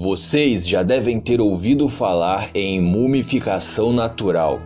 [0.00, 4.60] Vocês já devem ter ouvido falar em mumificação natural.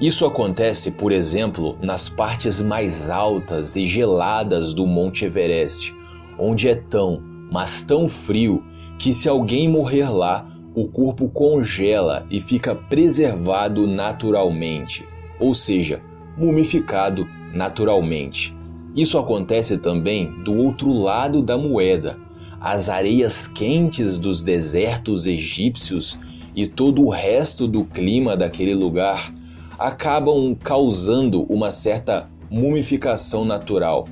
[0.00, 5.94] Isso acontece, por exemplo, nas partes mais altas e geladas do Monte Everest,
[6.38, 7.22] onde é tão,
[7.52, 8.64] mas tão frio
[8.98, 15.06] que se alguém morrer lá, o corpo congela e fica preservado naturalmente,
[15.38, 16.00] ou seja,
[16.38, 18.56] mumificado naturalmente.
[18.96, 22.29] Isso acontece também do outro lado da moeda
[22.60, 26.18] as areias quentes dos desertos egípcios
[26.54, 29.32] e todo o resto do clima daquele lugar
[29.78, 34.06] acabam causando uma certa mumificação natural.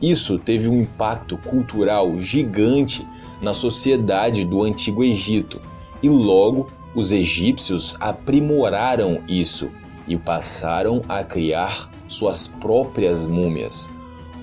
[0.00, 3.06] Isso teve um impacto cultural gigante
[3.40, 5.60] na sociedade do Antigo Egito
[6.02, 9.70] e logo os egípcios aprimoraram isso
[10.08, 13.88] e passaram a criar suas próprias múmias.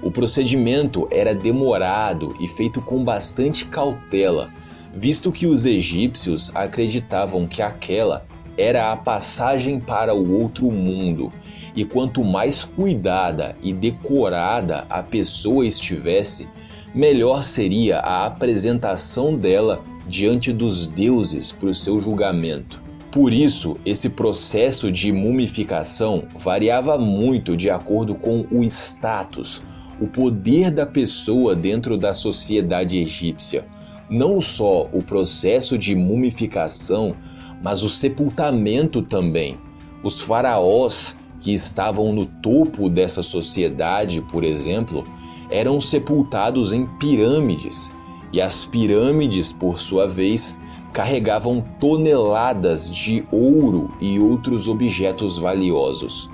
[0.02, 4.49] O procedimento era demorado e feito com bastante cautela,
[4.94, 8.25] visto que os egípcios acreditavam que aquela
[8.58, 11.31] era a passagem para o outro mundo,
[11.75, 16.47] e quanto mais cuidada e decorada a pessoa estivesse,
[16.94, 22.81] melhor seria a apresentação dela diante dos deuses para o seu julgamento.
[23.11, 29.63] Por isso, esse processo de mumificação variava muito de acordo com o status,
[30.00, 33.66] o poder da pessoa dentro da sociedade egípcia.
[34.09, 37.16] Não só o processo de mumificação,
[37.61, 39.58] mas o sepultamento também.
[40.03, 45.03] Os faraós que estavam no topo dessa sociedade, por exemplo,
[45.50, 47.91] eram sepultados em pirâmides,
[48.31, 50.58] e as pirâmides, por sua vez,
[50.94, 56.30] carregavam toneladas de ouro e outros objetos valiosos.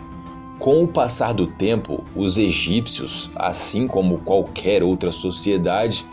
[0.60, 6.06] Com o passar do tempo, os egípcios, assim como qualquer outra sociedade,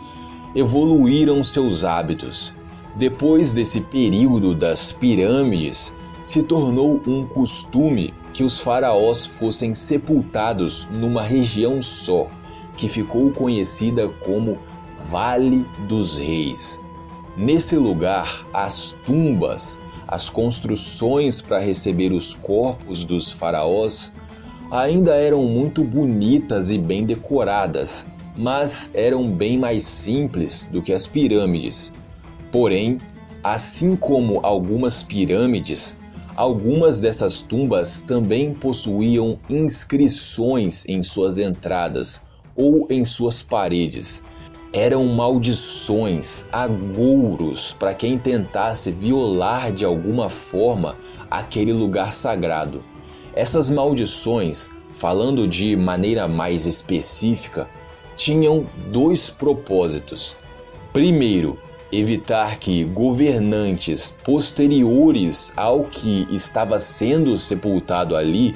[0.53, 2.53] evoluíram seus hábitos.
[2.95, 11.23] Depois desse período das pirâmides, se tornou um costume que os faraós fossem sepultados numa
[11.23, 12.27] região só,
[12.75, 14.59] que ficou conhecida como
[15.09, 16.79] Vale dos Reis.
[17.35, 24.13] Nesse lugar, as tumbas, as construções para receber os corpos dos faraós,
[24.73, 31.05] ainda eram muito bonitas e bem decoradas, mas eram bem mais simples do que as
[31.05, 31.93] pirâmides.
[32.51, 32.97] Porém,
[33.43, 35.99] assim como algumas pirâmides,
[36.35, 42.23] algumas dessas tumbas também possuíam inscrições em suas entradas
[42.55, 44.23] ou em suas paredes.
[44.73, 50.97] Eram maldições, agouros para quem tentasse violar de alguma forma
[51.29, 52.83] aquele lugar sagrado.
[53.35, 57.67] Essas maldições, falando de maneira mais específica,
[58.15, 60.37] tinham dois propósitos.
[60.91, 61.57] Primeiro,
[61.91, 68.55] evitar que governantes posteriores ao que estava sendo sepultado ali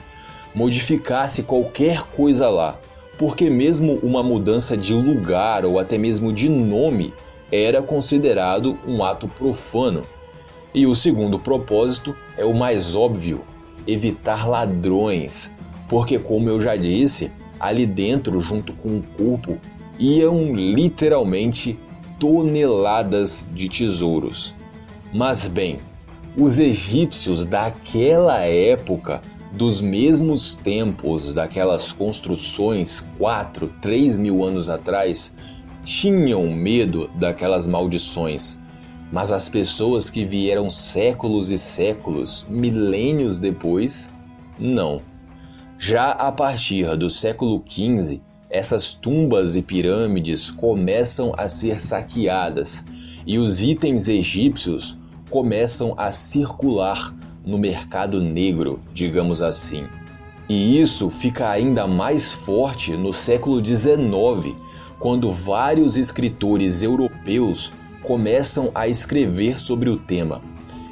[0.54, 2.80] modificasse qualquer coisa lá,
[3.18, 7.14] porque mesmo uma mudança de lugar ou até mesmo de nome
[7.52, 10.04] era considerado um ato profano.
[10.74, 13.44] E o segundo propósito é o mais óbvio,
[13.88, 15.50] evitar ladrões,
[15.88, 19.58] porque, como eu já disse, ali dentro, junto com o corpo,
[19.98, 21.80] iam literalmente
[22.20, 24.54] toneladas de tesouros.
[25.14, 25.80] Mas bem,
[26.38, 29.22] os egípcios daquela época,
[29.54, 35.36] dos mesmos tempos daquelas construções 4, 3 mil anos atrás,
[35.84, 38.60] tinham medo daquelas maldições
[39.12, 44.10] mas as pessoas que vieram séculos e séculos, milênios depois,
[44.60, 45.02] não.
[45.78, 48.20] Já a partir do século XV,
[48.50, 52.84] essas tumbas e pirâmides começam a ser saqueadas
[53.26, 54.98] e os itens egípcios
[55.30, 57.14] começam a circular
[57.46, 59.86] no mercado negro, digamos assim.
[60.50, 64.56] E isso fica ainda mais forte no século XIX,
[64.98, 70.42] quando vários escritores europeus começam a escrever sobre o tema.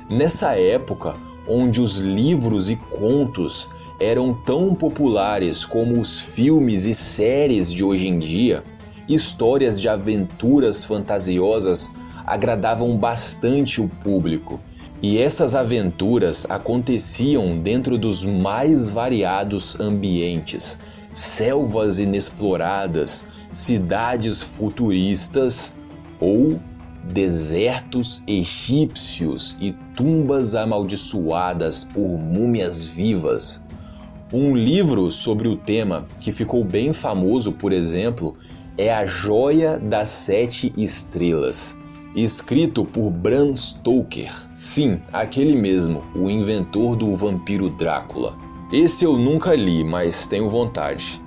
[0.09, 1.13] Nessa época,
[1.47, 3.69] onde os livros e contos
[3.99, 8.63] eram tão populares como os filmes e séries de hoje em dia,
[9.07, 11.91] histórias de aventuras fantasiosas
[12.25, 14.59] agradavam bastante o público.
[15.01, 20.79] E essas aventuras aconteciam dentro dos mais variados ambientes:
[21.13, 25.71] selvas inexploradas, cidades futuristas
[26.19, 26.59] ou
[27.11, 33.61] desertos egípcios e tumbas amaldiçoadas por múmias vivas.
[34.33, 38.35] Um livro sobre o tema que ficou bem famoso, por exemplo,
[38.77, 41.77] é A Joia das Sete Estrelas.
[42.15, 44.31] escrito por Bram Stoker.
[44.53, 48.37] Sim, aquele mesmo, o inventor do vampiro Drácula.
[48.71, 51.21] Esse eu nunca li, mas tenho vontade.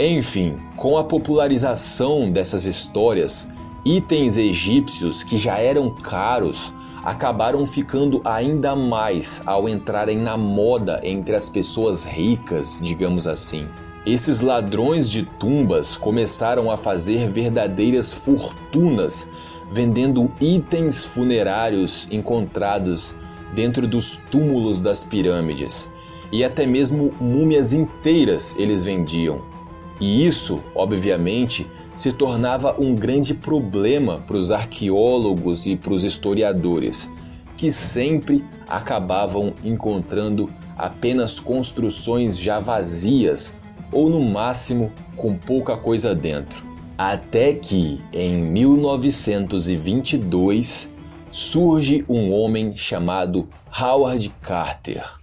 [0.00, 3.48] Enfim, com a popularização dessas histórias,
[3.84, 11.34] itens egípcios que já eram caros acabaram ficando ainda mais ao entrarem na moda entre
[11.34, 13.66] as pessoas ricas, digamos assim.
[14.06, 19.26] Esses ladrões de tumbas começaram a fazer verdadeiras fortunas
[19.70, 23.14] vendendo itens funerários encontrados
[23.54, 25.90] dentro dos túmulos das pirâmides.
[26.30, 29.40] E até mesmo múmias inteiras eles vendiam.
[30.00, 37.10] E isso, obviamente, se tornava um grande problema para os arqueólogos e para os historiadores,
[37.56, 43.54] que sempre acabavam encontrando apenas construções já vazias
[43.92, 46.64] ou no máximo com pouca coisa dentro.
[46.96, 50.88] Até que, em 1922,
[51.30, 53.48] surge um homem chamado
[53.78, 55.21] Howard Carter.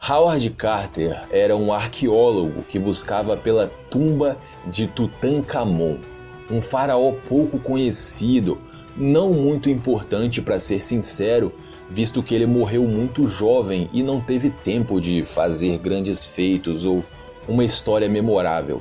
[0.00, 5.98] Howard Carter era um arqueólogo que buscava pela tumba de Tutankhamon,
[6.50, 8.58] um faraó pouco conhecido,
[8.96, 11.52] não muito importante para ser sincero,
[11.90, 17.04] visto que ele morreu muito jovem e não teve tempo de fazer grandes feitos ou
[17.48, 18.80] uma história memorável.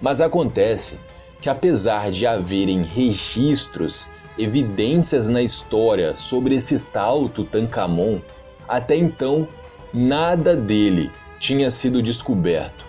[0.00, 0.98] Mas acontece
[1.42, 4.08] que, apesar de haverem registros,
[4.38, 8.18] evidências na história sobre esse tal Tutankhamon,
[8.66, 9.46] até então
[9.94, 12.84] nada dele tinha sido descoberto.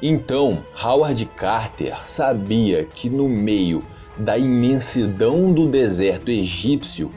[0.00, 3.82] Então, Howard Carter sabia que no meio
[4.16, 7.10] da imensidão do deserto egípcio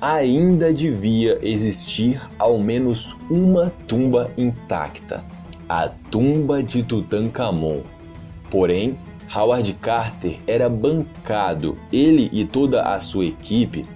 [0.00, 5.22] ainda devia existir ao menos uma tumba intacta
[5.70, 7.82] a tumba de Tutankhamon.
[8.50, 8.98] Porém,
[9.32, 13.86] Howard Carter era bancado, ele e toda a sua equipe,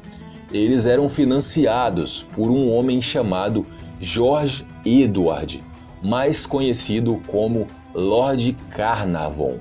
[0.52, 3.66] eles eram financiados por um homem chamado
[3.98, 5.62] George Edward,
[6.02, 9.58] mais conhecido como Lord Carnarvon.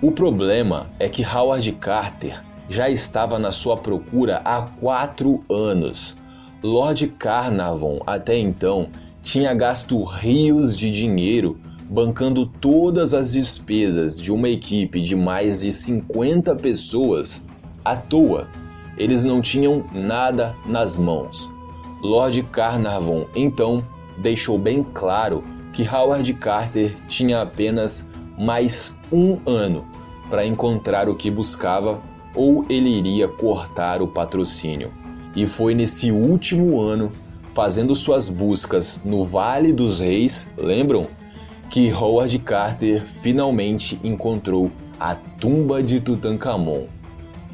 [0.00, 6.16] O problema é que Howard Carter já estava na sua procura há quatro anos.
[6.62, 8.88] Lord Carnarvon, até então,
[9.22, 15.70] tinha gasto rios de dinheiro bancando todas as despesas de uma equipe de mais de
[15.70, 17.44] 50 pessoas
[17.84, 18.48] à toa.
[18.96, 21.50] Eles não tinham nada nas mãos.
[22.02, 23.86] Lord Carnarvon então
[24.18, 29.86] deixou bem claro que Howard Carter tinha apenas mais um ano
[30.28, 32.02] para encontrar o que buscava
[32.34, 34.92] ou ele iria cortar o patrocínio.
[35.34, 37.12] E foi nesse último ano
[37.54, 41.06] fazendo suas buscas no Vale dos Reis, lembram?
[41.68, 46.86] Que Howard Carter finalmente encontrou a tumba de Tutankhamon.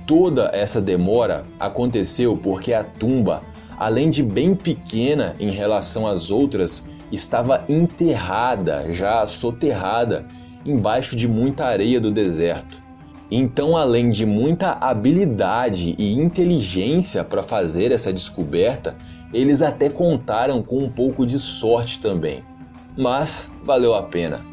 [0.06, 3.42] Toda essa demora aconteceu porque a tumba,
[3.78, 10.26] além de bem pequena em relação às outras, estava enterrada, já soterrada,
[10.64, 12.82] embaixo de muita areia do deserto.
[13.30, 18.96] Então, além de muita habilidade e inteligência para fazer essa descoberta,
[19.32, 22.42] eles até contaram com um pouco de sorte também.
[22.96, 24.44] Mas valeu a pena.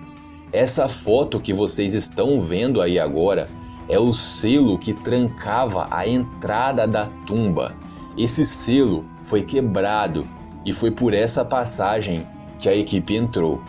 [0.52, 3.50] Essa foto que vocês estão vendo aí agora
[3.88, 7.74] é o selo que trancava a entrada da tumba.
[8.18, 10.26] Esse selo foi quebrado
[10.66, 12.26] e foi por essa passagem
[12.58, 13.62] que a equipe entrou.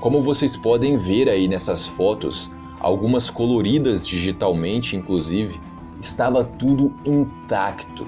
[0.00, 5.58] Como vocês podem ver aí nessas fotos, algumas coloridas digitalmente, inclusive,
[5.98, 8.06] estava tudo intacto.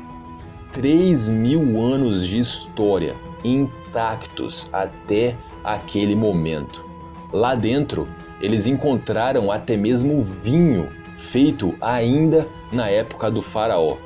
[0.72, 6.84] 3 mil anos de história intactos até aquele momento.
[7.32, 8.06] Lá dentro,
[8.40, 13.96] eles encontraram até mesmo vinho feito ainda na época do Faraó.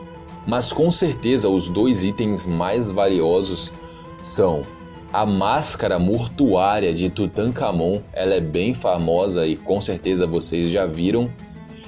[0.46, 3.72] Mas com certeza os dois itens mais valiosos
[4.20, 4.62] são
[5.12, 11.30] a máscara mortuária de Tutankhamon, ela é bem famosa e com certeza vocês já viram,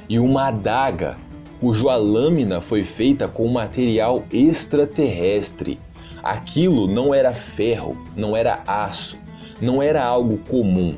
[0.09, 1.17] e uma adaga
[1.59, 5.81] cuja lâmina foi feita com material extraterrestre.
[6.23, 9.19] Aquilo não era ferro, não era aço,
[9.61, 10.95] não era algo comum.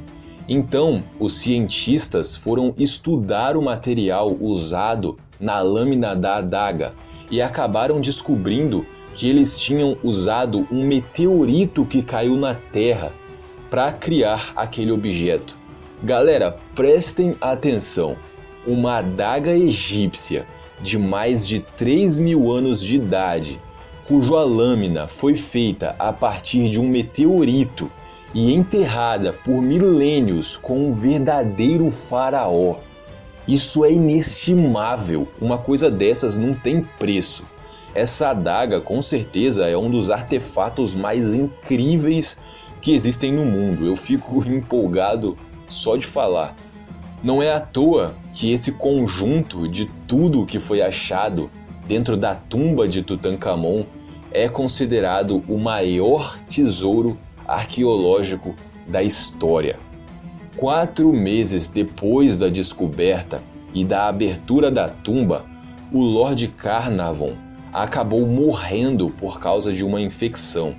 [0.49, 6.93] Então, os cientistas foram estudar o material usado na lâmina da adaga
[7.31, 13.13] e acabaram descobrindo que eles tinham usado um meteorito que caiu na Terra
[13.71, 15.59] para criar aquele objeto.
[16.03, 18.17] Galera, prestem atenção:
[18.67, 20.47] uma adaga egípcia
[20.81, 23.61] de mais de 3 mil anos de idade,
[24.07, 27.91] cuja lâmina foi feita a partir de um meteorito
[28.35, 32.77] e enterrada por milênios com um verdadeiro faraó.
[33.47, 37.45] Isso é inestimável, uma coisa dessas não tem preço.
[37.95, 42.37] essa adaga com certeza é um dos artefatos mais incríveis
[42.81, 43.87] que existem no mundo.
[43.87, 45.39] Eu fico empolgado
[45.69, 46.55] só de falar.
[47.23, 51.51] Não é à toa que esse conjunto de tudo que foi achado
[51.87, 53.85] dentro da tumba de Tutankhamon
[54.31, 58.55] é considerado o maior tesouro arqueológico
[58.87, 59.79] da história.
[60.57, 63.43] Quatro meses depois da descoberta
[63.75, 65.45] e da abertura da tumba,
[65.93, 67.37] o Lord Carnarvon
[67.71, 70.75] acabou morrendo por causa de uma infecção.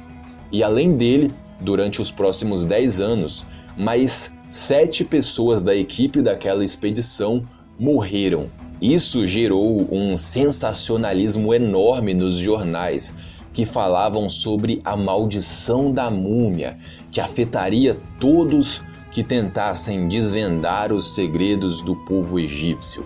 [0.51, 1.31] E além dele,
[1.61, 3.45] durante os próximos dez anos,
[3.77, 7.45] mais sete pessoas da equipe daquela expedição
[7.79, 8.47] morreram.
[8.81, 13.13] Isso gerou um sensacionalismo enorme nos jornais,
[13.53, 16.79] que falavam sobre a maldição da múmia,
[17.11, 18.81] que afetaria todos
[19.17, 23.03] que tentassem desvendar os segredos do povo egípcio.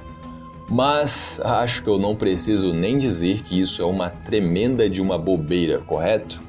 [0.69, 5.17] Mas acho que eu não preciso nem dizer que isso é uma tremenda de uma
[5.17, 6.41] bobeira, correto?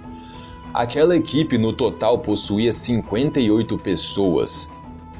[0.74, 4.68] Aquela equipe no total possuía 58 pessoas.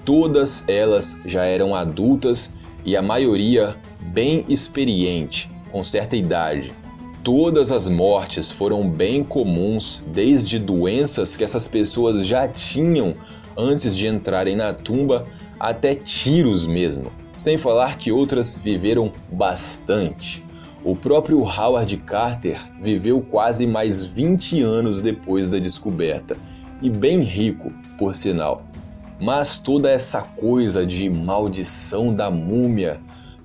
[0.05, 2.53] Todas elas já eram adultas
[2.85, 6.73] e a maioria bem experiente, com certa idade.
[7.23, 13.15] Todas as mortes foram bem comuns, desde doenças que essas pessoas já tinham
[13.57, 15.27] antes de entrarem na tumba,
[15.59, 17.11] até tiros mesmo.
[17.37, 20.45] Sem falar que outras viveram bastante.
[20.85, 26.37] O próprio Howard Carter viveu quase mais 20 anos depois da descoberta,
[26.83, 28.65] e bem rico, por sinal.
[29.21, 33.01] Mas toda essa coisa de maldição da múmia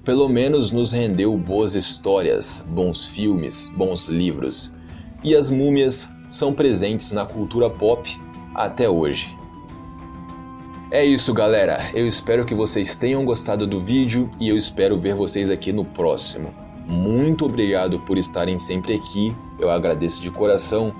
[0.07, 4.73] pelo menos nos rendeu boas histórias, bons filmes, bons livros.
[5.21, 8.09] E as múmias são presentes na cultura pop
[8.55, 9.35] até hoje.
[10.89, 11.89] É isso, galera.
[11.93, 15.83] Eu espero que vocês tenham gostado do vídeo e eu espero ver vocês aqui no
[15.83, 16.53] próximo.
[16.87, 19.35] Muito obrigado por estarem sempre aqui.
[19.59, 20.95] Eu agradeço de coração.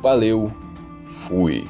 [0.00, 0.52] Valeu.
[1.00, 1.64] Fui.